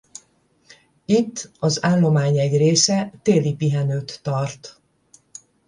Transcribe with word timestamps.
Itt 1.05 1.51
az 1.59 1.83
állomány 1.83 2.37
egy 2.39 2.57
része 2.57 3.11
téli 3.23 3.55
pihenőt 3.55 4.19
tart. 4.23 4.79